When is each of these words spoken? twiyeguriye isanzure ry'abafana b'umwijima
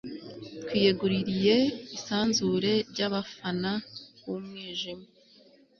twiyeguriye 0.63 1.55
isanzure 1.97 2.73
ry'abafana 2.91 3.71
b'umwijima 4.21 5.05